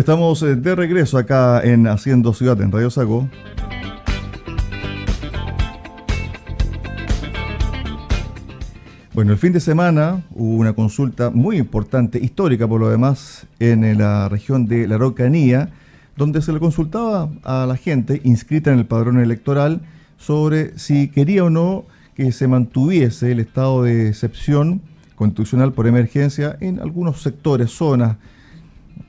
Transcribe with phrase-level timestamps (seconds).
[0.00, 3.28] estamos eh, de regreso acá en Haciendo Ciudad en Radio Sago.
[9.14, 13.96] Bueno, el fin de semana hubo una consulta muy importante, histórica por lo demás, en
[13.96, 15.70] la región de la Araucanía,
[16.16, 19.80] donde se le consultaba a la gente inscrita en el padrón electoral
[20.18, 24.82] sobre si quería o no que se mantuviese el estado de excepción
[25.14, 28.16] constitucional por emergencia en algunos sectores, zonas,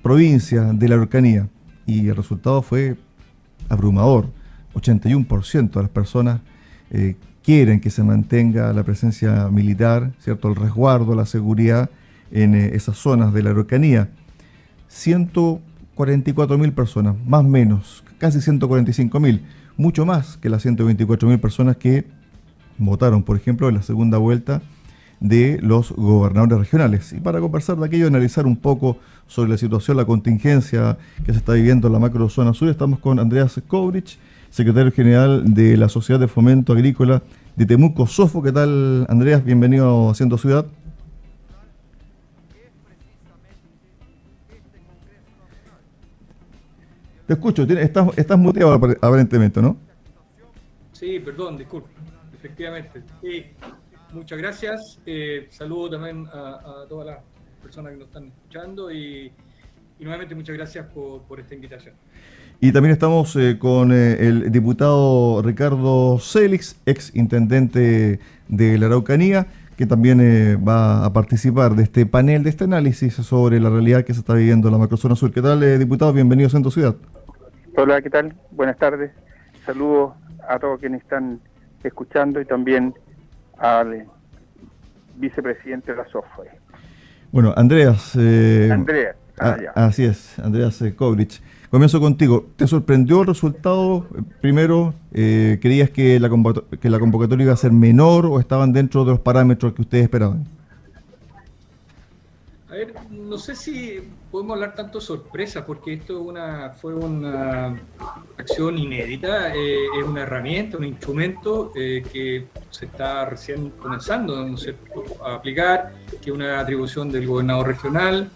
[0.01, 1.47] provincias de la Araucanía.
[1.85, 2.97] Y el resultado fue
[3.69, 4.29] abrumador.
[4.73, 6.41] 81% de las personas
[6.91, 10.49] eh, quieren que se mantenga la presencia militar, ¿cierto?
[10.49, 11.89] el resguardo, la seguridad
[12.31, 14.09] en eh, esas zonas de la Araucanía.
[14.89, 19.43] 144 mil personas, más o menos, casi 145 mil,
[19.77, 22.05] mucho más que las 124 mil personas que
[22.77, 24.61] votaron, por ejemplo, en la segunda vuelta
[25.19, 27.13] de los gobernadores regionales.
[27.13, 31.39] Y para conversar de aquello, analizar un poco sobre la situación, la contingencia que se
[31.39, 34.17] está viviendo en la macrozona sur, estamos con Andreas Kovrich,
[34.49, 37.21] secretario general de la Sociedad de Fomento Agrícola
[37.55, 38.41] de Temuco Sofo.
[38.41, 39.43] ¿Qué tal, Andreas?
[39.43, 40.65] Bienvenido a Haciendo Ciudad.
[47.25, 49.75] Te escucho, estás, estás muteado aparentemente, ¿no?
[50.93, 51.89] Sí, perdón, disculpe.
[52.33, 53.03] Efectivamente.
[53.21, 53.45] Sí,
[54.17, 54.99] muchas gracias.
[55.05, 57.17] Eh, saludo también a, todas las
[57.61, 59.31] personas que nos están escuchando y,
[59.99, 61.95] nuevamente muchas gracias por, esta invitación.
[62.59, 69.47] Y también estamos eh, con eh, el diputado Ricardo Célix, ex intendente de la Araucanía,
[69.77, 70.19] que también
[70.67, 74.33] va a participar de este panel, de este análisis sobre la realidad que se está
[74.33, 75.31] viviendo en la macrozona sur.
[75.31, 76.11] ¿Qué tal, diputado?
[76.13, 76.95] Bienvenido a Centro Ciudad.
[77.75, 78.35] Hola, ¿qué tal?
[78.49, 79.11] Buenas tardes.
[79.63, 80.13] Saludos
[80.49, 81.39] a todos quienes están
[81.83, 82.95] escuchando y también
[83.59, 84.05] al
[85.15, 86.51] vicepresidente de la software.
[87.31, 88.15] Bueno, Andreas.
[88.17, 89.15] Eh, Andreas.
[89.39, 91.41] Ah, así es, Andreas eh, Kovrich.
[91.69, 92.47] Comienzo contigo.
[92.55, 94.07] ¿Te sorprendió el resultado?
[94.41, 96.29] Primero, eh, ¿creías que la,
[96.79, 100.05] que la convocatoria iba a ser menor o estaban dentro de los parámetros que ustedes
[100.05, 100.45] esperaban?
[102.69, 102.93] A ver,
[103.27, 104.01] no sé si
[104.31, 107.79] podemos hablar tanto sorpresa, porque esto una, fue una
[108.37, 114.55] acción inédita, eh, es una herramienta, un instrumento eh, que se está recién comenzando
[115.23, 118.29] a aplicar, que es una atribución del gobernador regional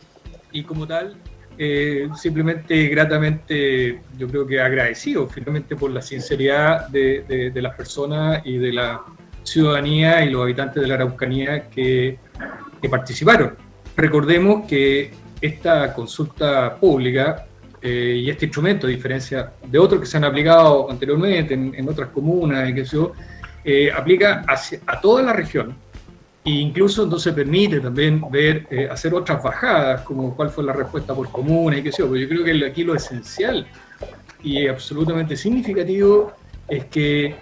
[0.52, 1.16] y como tal,
[1.58, 8.58] eh, simplemente gratamente yo creo que agradecido finalmente por la sinceridad de, las personas y
[8.58, 9.02] de la
[9.44, 12.18] ciudadanía y los habitantes de la Araucanía que
[12.90, 13.61] participaron.
[14.02, 17.46] Recordemos que esta consulta pública
[17.80, 22.10] eh, y este instrumento, a diferencia de otros que se han aplicado anteriormente en, otras
[22.10, 22.98] comunas, y que se,
[23.64, 24.44] eh, aplica
[24.88, 25.76] a toda la región
[26.44, 31.14] e incluso entonces permite también ver, eh, hacer otras bajadas, como cuál fue la respuesta
[31.14, 32.10] por comuna y qué sé yo.
[32.10, 33.68] Pero yo creo que aquí lo esencial
[34.42, 36.34] y absolutamente significativo
[36.68, 37.36] es que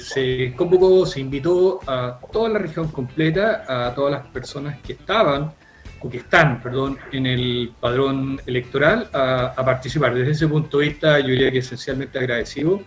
[0.00, 5.52] se convocó, se invitó a toda la región completa, a todas las personas que estaban
[6.00, 10.14] o que están, perdón, en el padrón electoral a, participar.
[10.14, 12.82] Desde ese punto de vista, yo diría que esencialmente agradecido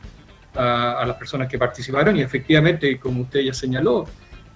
[0.56, 4.06] a, las personas que participaron y efectivamente, como usted ya señaló,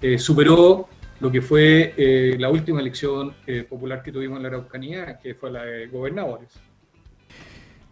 [0.01, 0.87] eh, superó
[1.19, 5.35] lo que fue eh, la última elección eh, popular que tuvimos en la Araucanía, que
[5.35, 6.49] fue la de gobernadores.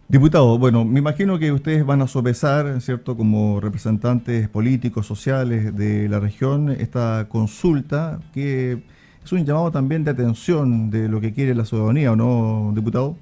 [0.07, 6.09] Diputado, bueno, me imagino que ustedes van a sopesar, ¿cierto?, como representantes políticos, sociales de
[6.09, 8.83] la región, esta consulta que
[9.23, 13.15] es un llamado también de atención de lo que quiere la ciudadanía, ¿o no, diputado?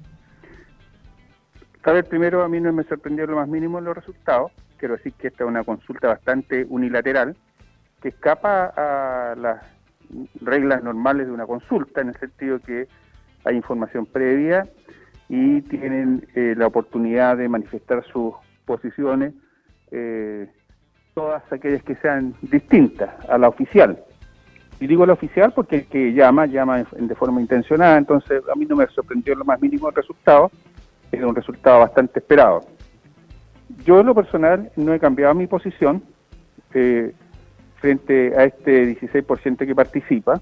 [1.84, 4.52] A ver, primero a mí no me sorprendió lo más mínimo los resultados.
[4.78, 7.36] Quiero decir que esta es una consulta bastante unilateral
[8.00, 9.62] que escapa a las
[10.40, 12.88] reglas normales de una consulta, en el sentido que
[13.44, 14.68] hay información previa
[15.28, 18.34] y tienen eh, la oportunidad de manifestar sus
[18.64, 19.34] posiciones,
[19.90, 20.48] eh,
[21.14, 24.02] todas aquellas que sean distintas a la oficial.
[24.82, 28.66] Y digo el oficial porque el que llama, llama de forma intencionada, entonces a mí
[28.66, 30.50] no me sorprendió lo más mínimo el resultado,
[31.12, 32.62] es un resultado bastante esperado.
[33.84, 36.02] Yo en lo personal no he cambiado mi posición
[36.74, 37.14] eh,
[37.76, 40.40] frente a este 16% que participa,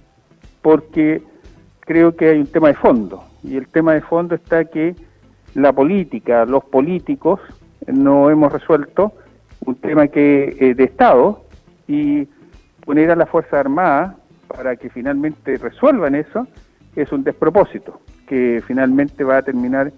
[0.63, 1.23] porque
[1.81, 4.97] creo que hay un tema de fondo, y el tema de fondo está que
[5.53, 7.41] la política, los políticos,
[7.87, 9.13] no hemos resuelto
[9.67, 11.45] un tema que eh, de Estado
[11.87, 12.27] y
[12.87, 14.17] poner a la Fuerza Armada
[14.55, 16.47] para que finalmente resuelvan eso,
[16.97, 19.93] es un despropósito, que finalmente va a terminar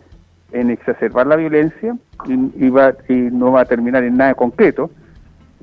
[0.53, 1.97] en exacerbar la violencia
[2.27, 4.91] y, va, y no va a terminar en nada concreto.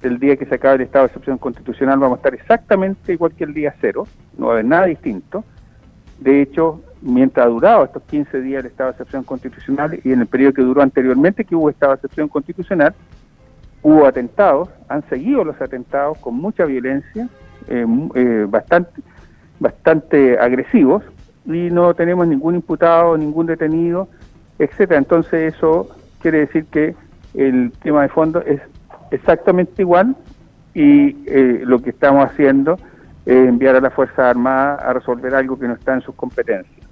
[0.01, 3.33] El día que se acabe el estado de excepción constitucional vamos a estar exactamente igual
[3.33, 4.07] que el día cero,
[4.37, 5.43] no va a haber nada distinto.
[6.17, 10.21] De hecho, mientras ha durado estos 15 días el estado de excepción constitucional y en
[10.21, 12.95] el periodo que duró anteriormente que hubo estado de excepción constitucional,
[13.83, 17.29] hubo atentados, han seguido los atentados con mucha violencia,
[17.67, 17.85] eh,
[18.15, 19.01] eh, bastante,
[19.59, 21.03] bastante agresivos,
[21.45, 24.07] y no tenemos ningún imputado, ningún detenido,
[24.59, 24.99] etcétera.
[24.99, 25.89] Entonces eso
[26.21, 26.95] quiere decir que
[27.33, 28.61] el tema de fondo es
[29.11, 30.15] exactamente igual
[30.73, 32.77] y eh, lo que estamos haciendo
[33.25, 36.87] es enviar a la Fuerza Armada a resolver algo que no está en sus competencias.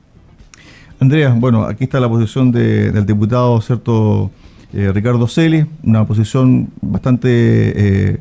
[1.00, 4.32] Andrea, bueno, aquí está la posición del diputado, ¿cierto?
[4.74, 8.20] Ricardo Celi, una posición bastante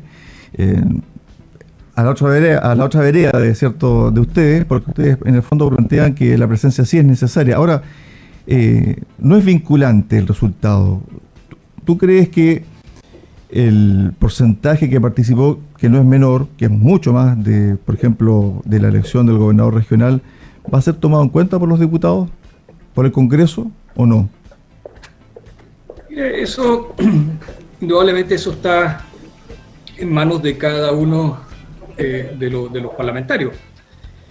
[1.97, 5.35] a la otra vereda, a la otra vereda de cierto de ustedes, porque ustedes en
[5.35, 7.57] el fondo plantean que la presencia sí es necesaria.
[7.57, 7.81] Ahora,
[9.17, 11.01] no es vinculante el resultado.
[11.83, 12.63] ¿Tú crees que
[13.49, 18.61] el porcentaje que participó, que no es menor, que es mucho más de, por ejemplo,
[18.63, 20.21] de la elección del gobernador regional,
[20.73, 22.29] va a ser tomado en cuenta por los diputados?
[22.97, 24.27] por el Congreso o no?
[26.09, 26.95] Eso,
[27.79, 29.05] indudablemente eso está
[29.97, 31.37] en manos de cada uno
[31.97, 33.53] de, los parlamentarios.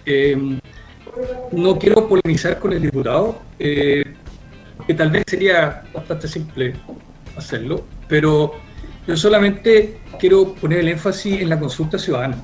[0.05, 0.59] Em,
[1.51, 4.03] no quiero polemizar con el diputado, eh,
[4.85, 6.73] que tal vez sería bastante simple
[7.35, 8.53] hacerlo, pero
[9.05, 12.37] yo solamente quiero poner el énfasis en la consulta ciudadana.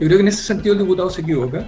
[0.00, 1.64] Yo creo que en ese sentido el diputado se equivoca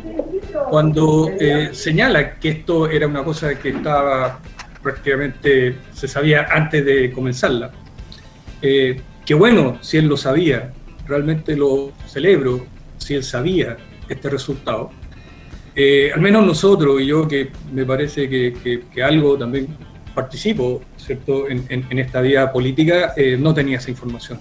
[0.68, 4.40] cuando eh, señala que esto era una cosa que estaba
[4.82, 7.70] prácticamente, se sabía antes de comenzarla.
[8.60, 10.72] Eh, que bueno, si él lo sabía,
[11.06, 12.66] realmente lo celebro,
[12.98, 13.76] si él sabía
[14.08, 14.90] este resultado.
[15.74, 19.68] Eh, al menos nosotros, y yo que me parece que, algo también
[20.14, 21.48] participo ¿cierto?
[21.48, 24.38] En, esta vía política, no tenía esa información.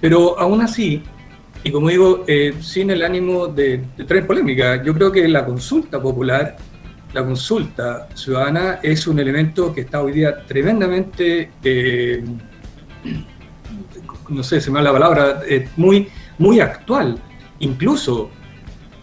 [0.00, 1.02] Pero aún así,
[1.64, 6.00] y como digo, eh, sin el ánimo de, traer polémica, yo creo que la consulta
[6.00, 6.56] popular,
[7.12, 12.24] la consulta ciudadana es un elemento que está hoy día tremendamente, eh,
[14.28, 16.08] no sé, se me da la palabra, eh, muy,
[16.38, 17.18] muy actual.
[17.60, 18.30] Incluso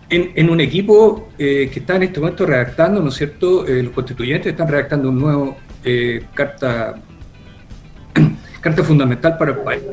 [0.09, 3.65] en, un equipo que está en este momento redactando, ¿no es cierto?
[3.67, 5.57] los constituyentes están redactando un nuevo
[6.33, 6.95] carta
[8.61, 9.83] carta fundamental para el país,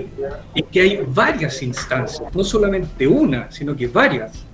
[0.54, 4.44] y que hay varias instancias, no solamente una, sino que varias,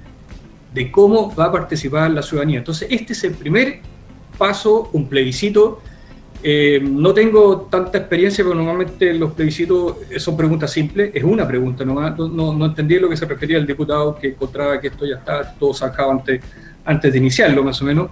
[0.74, 2.58] de cómo va a participar la ciudadanía.
[2.58, 3.80] Entonces, este es el primer
[4.36, 5.80] paso, un plebiscito.
[6.42, 11.84] Eh, no tengo tanta experiencia, pero normalmente los plebiscitos son preguntas simples, es una pregunta,
[11.84, 15.16] no, no, no entendí lo que se refería el diputado que encontraba que esto ya
[15.16, 18.10] está todo sacado antes, de iniciarlo, más o menos.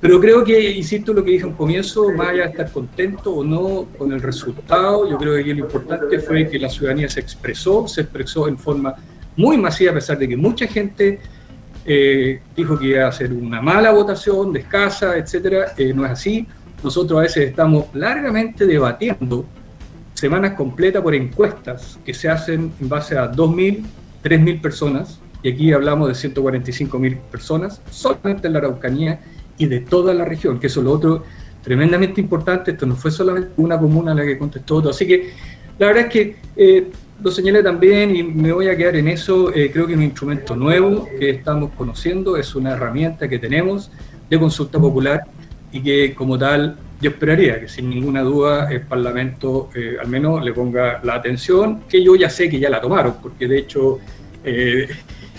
[0.00, 3.42] Pero creo que, insisto, lo que dije un comienzo, más allá de estar contento o
[3.42, 7.88] no con el resultado, yo creo que lo importante fue que la ciudadanía se expresó,
[7.88, 8.94] se expresó en forma
[9.34, 11.18] muy masiva, a pesar de que mucha gente
[11.90, 15.72] eh, dijo que iba a ser una mala votación, de escasa, etcétera.
[15.76, 16.46] Eh, no es así.
[16.82, 19.44] Nosotros a veces estamos largamente debatiendo
[20.14, 23.84] semanas completas por encuestas que se hacen en base a 2.000,
[24.22, 29.20] 3.000 personas, y aquí hablamos de 145.000 personas, solamente en la Araucanía
[29.56, 31.24] y de toda la región, que eso es lo otro
[31.62, 32.72] tremendamente importante.
[32.72, 34.90] Esto no fue solamente una comuna la que contestó todo.
[34.90, 35.30] Así que
[35.78, 36.90] la verdad es que eh,
[37.22, 39.52] lo señalé también y me voy a quedar en eso.
[39.54, 43.90] Eh, creo que es un instrumento nuevo que estamos conociendo, es una herramienta que tenemos
[44.28, 45.22] de consulta popular
[45.72, 50.44] y que como tal yo esperaría que sin ninguna duda el Parlamento eh, al menos
[50.44, 53.98] le ponga la atención, que yo ya sé que ya la tomaron, porque de hecho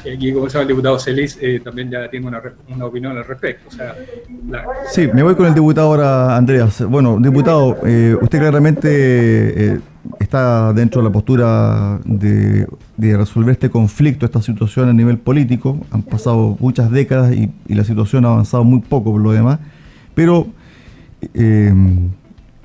[0.07, 3.69] aquí, como sabe el diputado Celis, eh, también ya tiene una, una, opinión al respecto.
[4.91, 6.83] Sí, me voy con el diputado ahora, Andreas.
[6.87, 8.89] Bueno, diputado, eh, usted claramente
[9.73, 9.79] eh,
[10.19, 12.67] está dentro de la postura de,
[12.97, 15.79] resolver este conflicto, esta situación a nivel político.
[15.91, 19.59] Han pasado muchas décadas y, la situación ha avanzado muy poco por lo demás.
[20.19, 20.47] Pero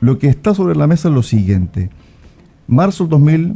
[0.01, 1.89] lo que está sobre la mesa es lo siguiente.
[2.67, 3.55] Marzo del 2000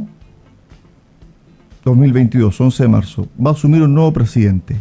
[1.83, 4.77] 2022, 11 de marzo, va a asumir un nuevo presidente.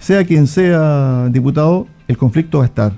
[0.00, 2.94] Sea quien sea diputado, el conflicto va a estar.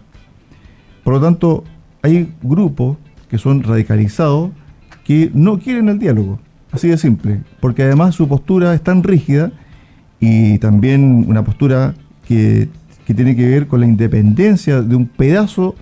[1.04, 1.64] Por lo tanto,
[2.00, 2.96] hay grupos
[3.28, 4.52] que son radicalizados
[5.04, 6.40] que no quieren el diálogo,
[6.72, 9.52] así de simple, porque además su postura es tan rígida
[10.18, 11.92] y también una postura
[12.26, 12.70] que,
[13.06, 15.76] que tiene que ver con la independencia de un pedazo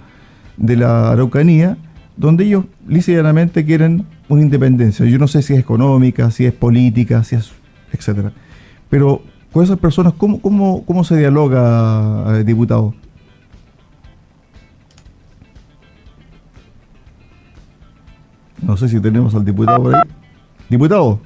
[0.57, 1.76] de la Araucanía,
[2.16, 5.07] donde ellos lícitamente quieren una independencia.
[5.07, 7.50] Yo no sé si es económica, si es política, si es
[7.93, 8.33] etcétera.
[8.90, 12.95] Pero con esas personas, ¿cómo, cómo, cómo se dialoga, eh, diputado?
[18.61, 20.02] No sé si tenemos al diputado por ahí.
[20.69, 21.21] Diputado.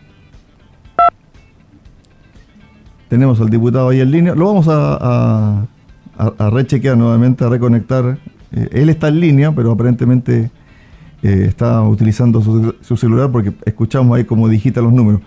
[3.09, 4.35] Tenemos al diputado ahí en línea.
[4.35, 5.67] Lo vamos a,
[6.51, 8.19] rechequear nuevamente, a reconectar.
[8.53, 10.51] Eh, él está en línea, pero aparentemente
[11.23, 15.21] eh, está utilizando su, celular porque escuchamos ahí como digita los números.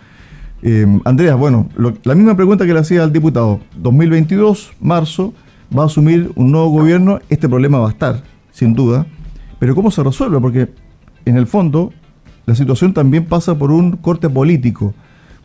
[0.64, 1.70] Eh, Andrea, bueno,
[2.04, 3.60] la misma pregunta que le hacía al diputado.
[3.78, 5.34] 2022, marzo,
[5.78, 7.20] va a asumir un nuevo gobierno.
[7.30, 9.06] Este problema va a estar, sin duda.
[9.60, 10.40] Pero ¿cómo se resuelve?
[10.40, 10.70] Porque
[11.26, 11.92] en el fondo
[12.46, 14.94] la situación también pasa por un corte político,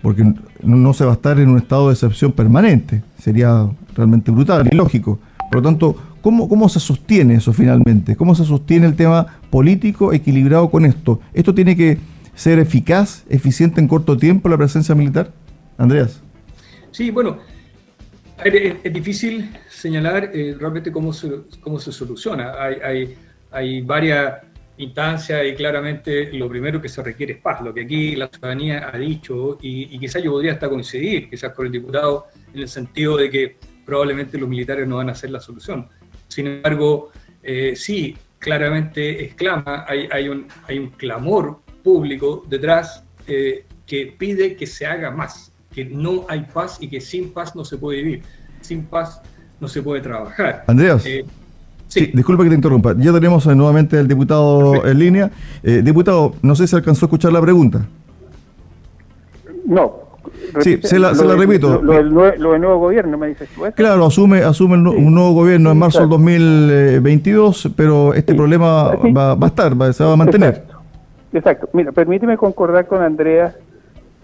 [0.02, 3.02] porque no se va a estar en un estado de excepción permanente.
[3.18, 5.18] Sería realmente brutal y lógico.
[5.50, 8.16] Por lo tanto, ¿cómo, ¿cómo se sostiene eso finalmente?
[8.16, 11.20] ¿Cómo se sostiene el tema político equilibrado con esto?
[11.32, 11.98] ¿Esto tiene que
[12.34, 15.32] ser eficaz, eficiente en corto tiempo la presencia militar?
[15.78, 16.22] Andreas.
[16.90, 17.38] Sí, bueno,
[18.44, 22.52] es, difícil señalar eh, realmente cómo se, cómo se soluciona.
[22.58, 23.14] Hay, hay,
[23.50, 24.42] hay varias
[24.78, 28.90] instancias y claramente lo primero que se requiere es paz, lo que aquí la ciudadanía
[28.92, 32.68] ha dicho y, y quizás yo podría hasta coincidir, quizás con el diputado, en el
[32.68, 35.86] sentido de que probablemente los militares no van a ser la solución.
[36.28, 37.10] Sin embargo,
[37.42, 44.56] eh, sí, claramente exclama, hay, hay, un, hay un clamor público detrás eh, que pide
[44.56, 48.02] que se haga más, que no hay paz y que sin paz no se puede
[48.02, 48.22] vivir,
[48.60, 49.22] sin paz
[49.60, 50.64] no se puede trabajar.
[50.66, 51.06] Andreas.
[51.06, 51.24] Eh,
[51.86, 52.10] sí.
[52.12, 52.94] disculpa que te interrumpa.
[52.98, 55.30] Ya tenemos nuevamente al diputado en línea.
[55.62, 57.86] diputado, no sé si alcanzó a escuchar la pregunta.
[59.64, 60.05] No,
[60.60, 61.80] Sí, se la, repito.
[61.82, 63.62] Lo, del nuevo gobierno, me dices tú.
[63.74, 69.46] Claro, asume, asume un nuevo gobierno en marzo del 2022, pero este problema va, va,
[69.46, 70.64] a estar, va, se va a mantener.
[71.32, 71.68] Exacto.
[71.72, 73.54] Mira, permíteme concordar con Andrea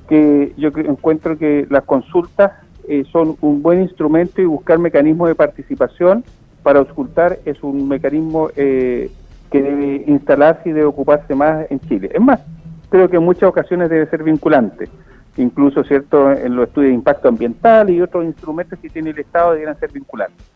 [0.08, 2.52] que yo encuentro que las consultas
[2.88, 6.24] eh, son un buen instrumento y buscar mecanismos de participación
[6.62, 9.10] para auscultar es un mecanismo eh,
[9.50, 12.10] que debe instalarse y debe ocuparse más en Chile.
[12.12, 12.40] Es más,
[12.88, 14.88] creo que en muchas ocasiones debe ser vinculante
[15.36, 19.52] incluso cierto en los estudios de impacto ambiental y otros instrumentos que tiene el Estado
[19.52, 20.46] debieran ser vinculantes.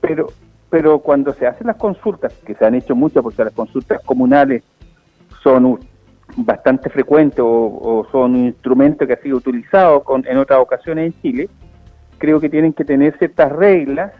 [0.00, 0.28] Pero,
[0.68, 4.62] pero cuando se hacen las consultas, que se han hecho muchas porque las consultas comunales
[5.42, 5.78] son
[6.36, 11.22] bastante frecuentes o, son un instrumento que ha sido utilizado con, en otras ocasiones en
[11.22, 11.48] Chile,
[12.18, 14.12] creo que tienen que tener ciertas reglas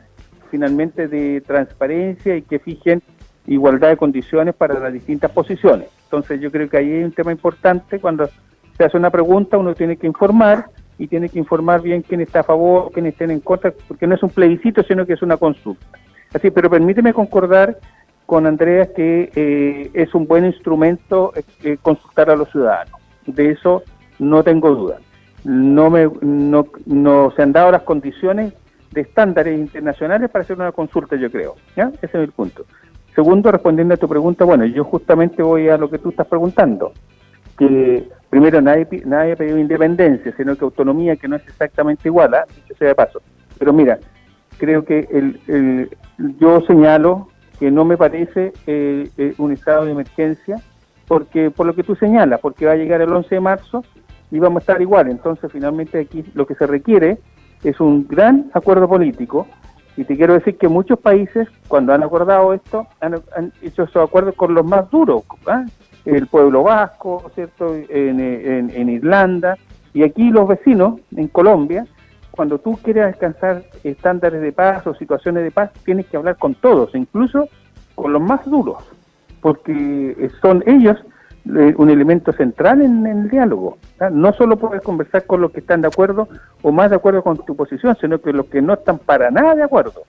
[0.50, 3.02] finalmente de transparencia y que fijen
[3.46, 5.88] igualdad de condiciones para las distintas posiciones.
[6.04, 8.28] Entonces yo creo que ahí hay un tema importante cuando
[8.80, 12.40] se hace una pregunta, uno tiene que informar y tiene que informar bien quién está
[12.40, 15.36] a favor, quién está en contra, porque no es un plebiscito, sino que es una
[15.36, 15.84] consulta.
[16.32, 17.76] Así, pero permíteme concordar
[18.24, 22.94] con Andrea que eh, es un buen instrumento eh, consultar a los ciudadanos.
[23.26, 23.82] De eso
[24.18, 24.96] no tengo duda.
[25.44, 28.54] No, me, no, no se han dado las condiciones
[28.92, 31.56] de estándares internacionales para hacer una consulta, yo creo.
[31.76, 31.92] ¿ya?
[32.00, 32.64] Ese es el punto.
[33.14, 36.94] Segundo, respondiendo a tu pregunta, bueno, yo justamente voy a lo que tú estás preguntando,
[37.58, 42.34] que primero nadie, nadie ha pedido independencia, sino que autonomía que no es exactamente igual,
[42.34, 42.46] ¿ah?
[42.54, 43.20] dicho sea de paso.
[43.58, 43.98] Pero mira,
[44.56, 45.90] creo que el,
[46.38, 50.62] yo señalo que no me parece eh, eh, un estado de emergencia,
[51.06, 53.84] porque por lo que tú señalas, porque va a llegar el 11 de marzo
[54.30, 55.10] y vamos a estar igual.
[55.10, 57.18] Entonces, finalmente aquí lo que se requiere
[57.64, 59.46] es un gran acuerdo político.
[59.96, 63.14] Y te quiero decir que muchos países, cuando han acordado esto, han,
[63.60, 65.24] hecho esos acuerdos con los más duros.
[65.46, 65.64] ¿ah?
[66.04, 67.74] El pueblo vasco, ¿cierto?
[67.88, 69.56] En, Irlanda
[69.92, 71.86] y aquí los vecinos, en Colombia,
[72.30, 76.54] cuando tú quieres alcanzar estándares de paz o situaciones de paz, tienes que hablar con
[76.54, 77.48] todos, incluso
[77.94, 78.78] con los más duros,
[79.40, 80.96] porque son ellos
[81.46, 83.78] eh, un elemento central en, el diálogo.
[84.12, 86.28] No solo puedes conversar con los que están de acuerdo
[86.62, 89.54] o más de acuerdo con tu posición, sino que los que no están para nada
[89.54, 90.02] de acuerdo.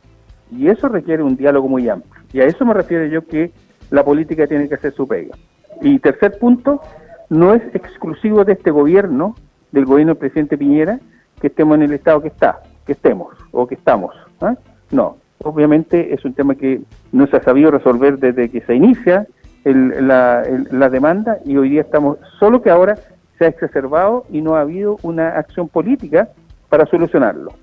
[0.52, 2.22] Y eso requiere un diálogo muy amplio.
[2.34, 3.52] Y a eso me refiero yo que
[3.90, 5.36] la política tiene que hacer su pega.
[5.82, 6.82] Y tercer punto,
[7.30, 9.36] no es exclusivo de este gobierno,
[9.72, 11.00] del gobierno del presidente Piñera,
[11.40, 14.16] que estemos en el estado que está, que estemos o que estamos.
[14.42, 14.56] ¿ah?
[14.92, 19.28] No, obviamente es un tema que no se ha sabido resolver desde que se inicia
[19.64, 22.98] la, la demanda y hoy día estamos, solo que ahora
[23.38, 26.30] se ha exacerbado y no ha habido una acción política
[26.70, 27.54] para solucionarlo.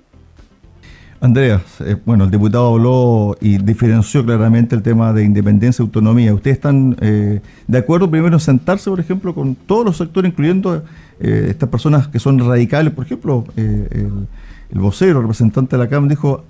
[1.21, 6.33] Andrea, eh, bueno, el diputado habló y diferenció claramente el tema de independencia y autonomía.
[6.33, 10.81] ¿Ustedes están eh, de acuerdo primero en sentarse, por ejemplo, con todos los sectores, incluyendo
[11.19, 12.93] eh, estas personas que son radicales?
[12.93, 16.45] Por ejemplo, el, vocero, el representante de la Cámara, dijo,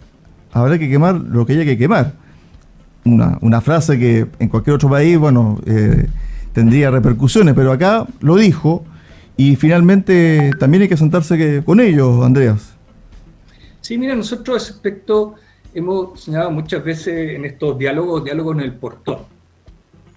[0.52, 2.14] habrá que quemar lo que haya que quemar.
[3.06, 5.60] Una, una frase que en cualquier otro país, bueno,
[6.54, 8.84] tendría repercusiones, pero acá lo dijo
[9.36, 12.79] y finalmente también hay que sentarse con ellos, Andreas.
[13.90, 15.34] Sí, mira, nosotros a ese aspecto
[15.74, 19.22] hemos señalado muchas veces en estos diálogos, diálogos en el portón,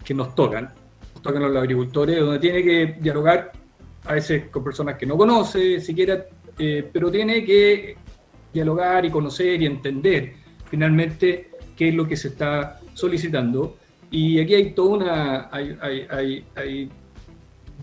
[0.05, 0.65] que nos tocan,
[1.15, 3.51] nos tocan los agricultores, donde tiene que dialogar
[4.05, 6.27] a veces con personas que no conoce siquiera,
[6.59, 7.97] eh, pero tiene que
[8.53, 10.35] dialogar y conocer y entender
[10.67, 13.79] finalmente qué es lo que se está solicitando.
[14.11, 15.51] Y aquí hay toda una,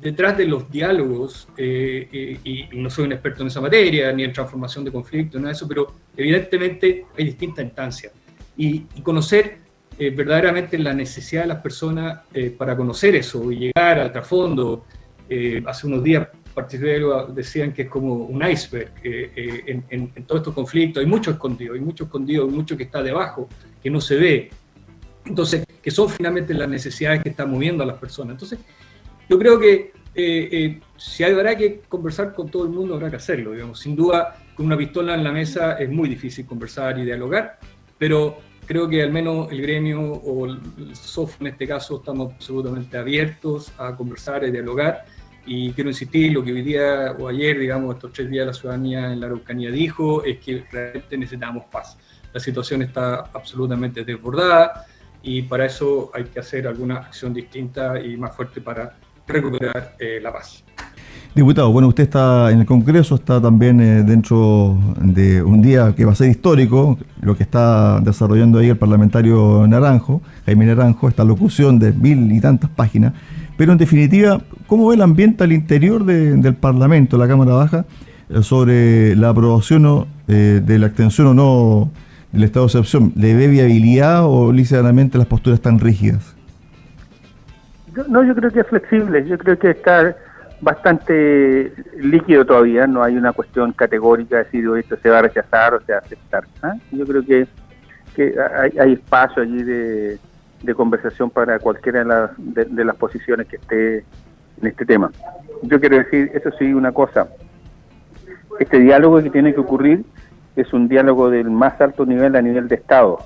[0.01, 4.23] detrás de los diálogos, eh, eh, y, no soy un experto en esa materia, ni
[4.23, 8.13] en transformación de conflictos, nada de eso, pero evidentemente hay distintas instancias.
[8.57, 9.57] Y, conocer
[9.97, 12.21] eh, verdaderamente la necesidad de las personas
[12.57, 14.85] para conocer eso y llegar al trasfondo.
[15.65, 17.01] hace unos días participé
[17.33, 21.01] decían que es como un iceberg en, en, todos estos conflictos.
[21.01, 23.49] Hay mucho escondido, hay mucho escondido, hay mucho que está debajo,
[23.81, 24.49] que no se ve.
[25.25, 28.33] Entonces, que son finalmente las necesidades que están moviendo a las personas.
[28.33, 28.59] Entonces,
[29.29, 33.17] yo creo que eh, eh, si habrá que conversar con todo el mundo, habrá que
[33.17, 33.51] hacerlo.
[33.51, 33.79] Digamos.
[33.79, 37.59] Sin duda, con una pistola en la mesa es muy difícil conversar y dialogar,
[37.97, 42.97] pero creo que al menos el gremio o el SOF en este caso estamos absolutamente
[42.97, 45.05] abiertos a conversar y dialogar.
[45.45, 49.11] Y quiero insistir, lo que hoy día o ayer, digamos, estos tres días la ciudadanía
[49.11, 51.97] en la Araucanía dijo es que realmente necesitamos paz.
[52.33, 54.85] La situación está absolutamente desbordada
[55.23, 58.97] y para eso hay que hacer alguna acción distinta y más fuerte para
[59.29, 60.63] recuperar eh, la paz.
[61.35, 66.03] Diputado, bueno, usted está en el Congreso, está también eh, dentro de un día que
[66.03, 71.23] va a ser histórico, lo que está desarrollando ahí el parlamentario Naranjo, Jaime Naranjo, esta
[71.23, 73.13] locución de mil y tantas páginas,
[73.57, 77.85] pero en definitiva, ¿cómo ve el ambiente al interior del Parlamento, la Cámara Baja,
[78.29, 81.91] eh, sobre la aprobación de la extensión o no
[82.31, 83.13] del estado de excepción?
[83.15, 86.38] ¿Le ve viabilidad o lícitamente las posturas tan rígidas?
[88.07, 90.15] No, yo creo que es flexible, yo creo que está
[90.61, 95.73] bastante líquido todavía, no hay una cuestión categórica de decir esto se va a rechazar
[95.73, 96.43] o se va a aceptar.
[96.61, 96.75] ¿ah?
[96.91, 97.47] Yo creo que,
[98.15, 98.35] que
[98.79, 100.19] hay, espacio allí de,
[100.75, 103.97] conversación para cualquiera de las, de, las posiciones que esté
[104.61, 105.09] en este tema.
[105.63, 107.27] Yo quiero decir, eso sí, una cosa,
[108.59, 110.03] este diálogo que tiene que ocurrir
[110.55, 113.19] es un diálogo del más alto nivel a nivel de Estado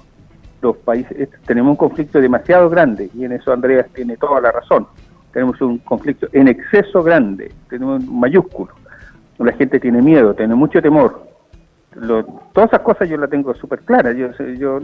[0.63, 4.87] los países, tenemos un conflicto demasiado grande y en eso Andreas tiene toda la razón.
[5.31, 8.73] Tenemos un conflicto en exceso grande, tenemos mayúsculo.
[9.39, 11.27] La gente tiene miedo, tiene mucho temor.
[12.53, 14.15] todas esas cosas yo las tengo súper claras.
[14.15, 14.79] Yo, yo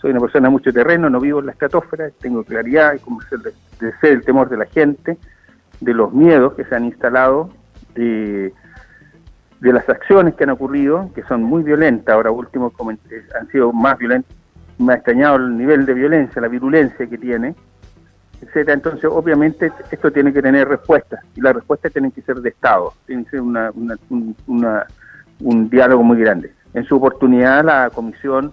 [0.00, 4.12] soy una persona de mucho terreno, no vivo en la estratosfera, tengo claridad de, ser
[4.12, 5.18] el temor de la gente,
[5.80, 7.50] de los miedos que se han instalado,
[7.94, 8.52] de,
[9.60, 12.72] de las acciones que han ocurrido, que son muy violentas, ahora último
[13.40, 14.35] han sido más violentas
[14.78, 17.54] me ha extrañado el nivel de violencia, la virulencia que tiene,
[18.40, 18.74] etcétera.
[18.74, 22.92] Entonces, obviamente, esto tiene que tener respuestas y las respuestas tienen que ser de Estado,
[23.06, 23.70] tiene que ser una,
[25.38, 26.52] un, diálogo muy grande.
[26.74, 28.52] En su oportunidad, la comisión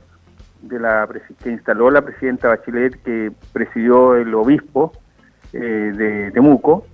[0.62, 1.08] de la
[1.44, 4.94] que instaló la presidenta Bachelet, que presidió el obispo
[5.52, 6.86] eh, de Temuco,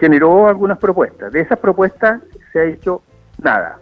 [0.00, 1.32] generó algunas propuestas.
[1.32, 2.20] De esas propuestas
[2.52, 3.02] se ha hecho
[3.40, 3.78] nada,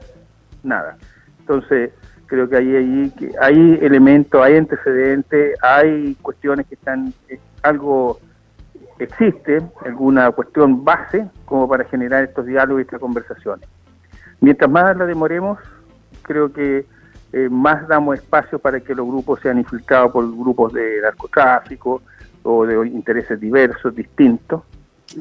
[0.62, 0.99] nada.
[1.41, 1.93] Entonces,
[2.27, 8.21] creo que hay, hay, hay elementos, hay antecedentes, hay cuestiones que están, eh, algo
[8.99, 13.69] existe, alguna cuestión base como para generar estos diálogos y estas conversaciones.
[14.41, 15.59] Mientras más la demoremos,
[16.23, 16.87] creo que
[17.33, 22.03] eh, más damos espacio para que los grupos sean infiltrados por grupos de narcotráfico
[22.43, 24.62] o de intereses diversos, distintos,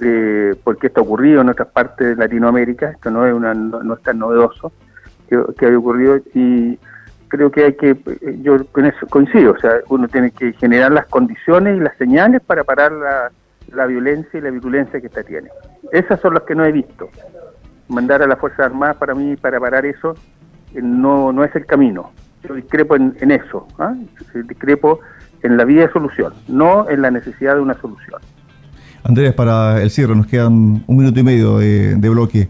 [0.01, 3.93] eh, porque esto ha ocurrido en otras partes de Latinoamérica, esto no es, una, no,
[3.93, 4.71] es tan novedoso
[5.27, 6.77] que, que ha ocurrido y
[7.27, 7.97] creo que hay que,
[8.41, 12.41] yo con eso coincido, o sea, uno tiene que generar las condiciones y las señales
[12.41, 13.31] para parar la,
[13.73, 15.49] la violencia y la virulencia que esta tiene.
[15.91, 17.09] Esas son las que no he visto.
[17.87, 20.15] Mandar a las Fuerzas Armadas para mí, para parar eso,
[20.73, 22.11] eh, no, no es el camino.
[22.47, 23.93] Yo discrepo en, en eso, ¿ah?
[24.47, 24.99] discrepo
[25.41, 28.21] en la vía de solución, no en la necesidad de una solución.
[29.03, 32.49] Andrés, para el cierre, nos quedan un minuto y medio de, de bloque.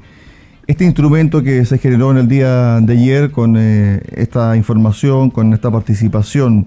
[0.68, 5.54] Este instrumento que se generó en el día de ayer con eh, esta información, con
[5.54, 6.66] esta participación,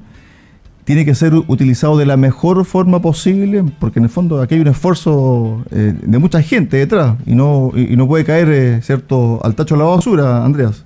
[0.84, 4.60] tiene que ser utilizado de la mejor forma posible, porque en el fondo aquí hay
[4.60, 9.40] un esfuerzo eh, de mucha gente detrás y no, y, no puede caer, eh, ¿cierto?,
[9.42, 10.84] al tacho de la basura, Andreas.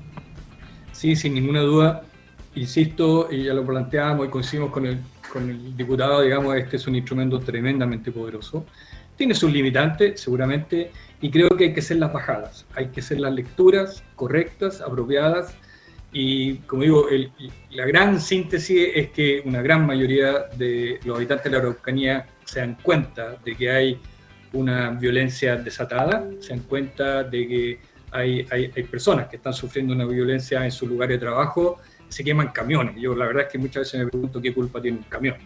[0.92, 2.03] Sí, sin ninguna duda.
[2.55, 4.98] Insisto, y ya lo planteábamos y coincidimos con el,
[5.31, 8.64] con el diputado, digamos, este es un instrumento tremendamente poderoso.
[9.16, 10.90] Tiene sus limitantes, seguramente,
[11.22, 15.54] y creo que hay que hacer las bajadas, hay que hacer las lecturas correctas, apropiadas,
[16.12, 17.06] y como digo,
[17.70, 22.61] la gran síntesis es que una gran mayoría de los habitantes de la Araucanía se
[22.61, 24.00] dan cuenta de que hay
[24.52, 27.78] una violencia desatada, se dan cuenta de que
[28.11, 32.48] hay, hay, personas que están sufriendo una violencia en su lugar de trabajo, se queman
[32.48, 32.96] camiones.
[33.00, 35.37] Yo la verdad es que muchas veces me pregunto qué culpa tiene un camión.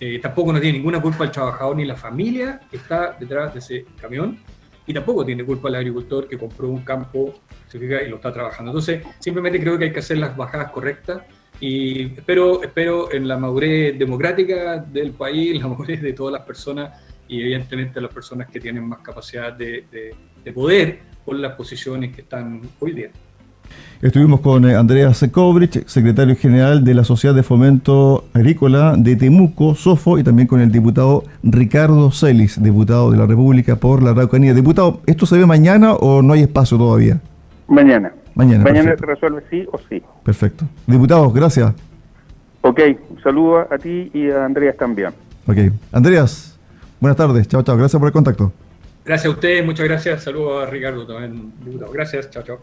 [0.00, 3.60] Eh, tampoco no tiene ninguna culpa el trabajador ni la familia que está detrás de
[3.60, 4.40] ese camión
[4.86, 7.34] y tampoco tiene culpa el agricultor que compró un campo
[7.72, 8.70] y lo está trabajando.
[8.70, 11.22] Entonces, simplemente creo que hay que hacer las bajadas correctas,
[11.60, 17.00] Y espero, espero en la madurez democrática del país, la madurez de todas las personas
[17.28, 19.86] y evidentemente las personas que tienen más capacidad de,
[20.44, 23.10] de poder con las posiciones que están hoy día.
[24.02, 29.74] Estuvimos con eh, Andreas Kovrich, secretario general de la Sociedad de Fomento Agrícola de Temuco,
[29.74, 34.52] SOFO, y también con el diputado Ricardo Celis, diputado de la República por la Araucanía.
[34.52, 37.18] Diputado, ¿esto se ve mañana o no hay espacio todavía?
[37.66, 38.12] Mañana.
[38.34, 38.64] Mañana.
[38.64, 40.02] Mañana se resuelve sí o sí.
[40.22, 40.66] Perfecto.
[40.86, 41.72] Diputados, gracias.
[42.60, 45.10] Ok, un saludo a ti y a Andreas también.
[45.46, 45.72] Ok.
[45.92, 46.58] Andreas,
[47.00, 47.48] buenas tardes.
[47.48, 47.76] Chao, chao.
[47.76, 48.52] Gracias por el contacto.
[49.04, 50.24] Gracias a ustedes, muchas gracias.
[50.24, 51.92] Saludos a Ricardo también, diputado.
[51.92, 52.58] Gracias, chao, chao.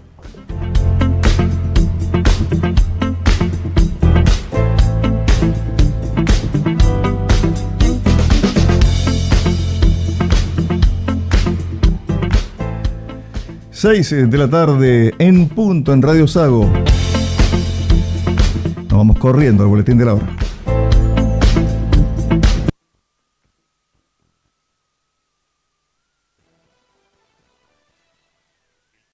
[13.82, 16.72] Seis de la tarde en punto en Radio Sago.
[18.78, 20.28] Nos vamos corriendo al boletín de la hora.